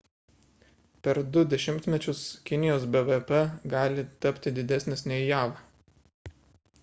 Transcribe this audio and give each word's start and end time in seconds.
per 1.07 1.17
2 1.35 1.41
dešimtmečius 1.49 2.21
kinijos 2.49 2.87
bvp 2.95 3.35
gali 3.73 4.05
tapti 4.25 4.53
didesnis 4.55 5.05
nei 5.11 5.19
jav 5.27 5.53